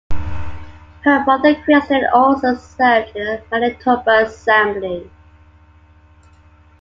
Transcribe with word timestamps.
Her 1.03 1.23
brother 1.23 1.53
Christian 1.61 2.07
also 2.11 2.55
served 2.55 3.15
in 3.15 3.23
the 3.23 3.41
Manitoba 3.51 4.25
assembly. 4.25 5.11